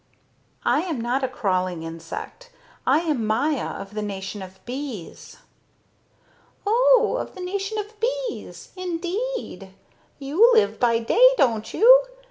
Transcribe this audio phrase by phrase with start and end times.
[0.65, 2.49] "I am not a crawling insect.
[2.87, 5.37] I am Maya, of the nation of bees."
[6.65, 8.71] "Oh, of the nation of bees.
[8.75, 9.75] Indeed...
[10.17, 12.05] you live by day, don't you?